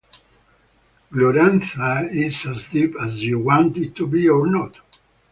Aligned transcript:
Glorantha 1.11 2.11
is 2.11 2.47
as 2.47 2.67
deep 2.69 2.95
as 2.99 3.21
you 3.21 3.37
want 3.37 3.77
it 3.77 3.93
to 3.97 4.07
be, 4.07 4.27
or 4.27 4.47
not. 4.47 4.77